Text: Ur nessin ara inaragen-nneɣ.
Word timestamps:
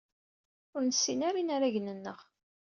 Ur 0.75 0.81
nessin 0.83 1.19
ara 1.27 1.41
inaragen-nneɣ. 1.41 2.19